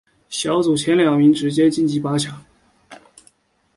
[0.29, 2.43] 小组前两名直接晋级八强。